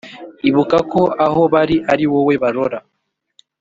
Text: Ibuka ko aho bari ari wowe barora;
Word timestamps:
Ibuka 0.49 0.77
ko 0.91 1.01
aho 1.25 1.41
bari 1.53 1.77
ari 1.91 2.05
wowe 2.11 2.33
barora; 2.43 2.79